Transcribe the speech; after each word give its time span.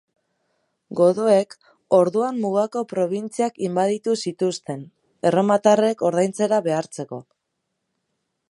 Godoek 0.99 1.51
orduan 1.97 2.39
mugako 2.45 2.83
probintziak 2.93 3.61
inbaditu 3.67 4.17
zituzten, 4.23 4.83
erromatarrek 5.31 6.05
ordaintzera 6.11 6.63
behartzeko. 6.71 7.25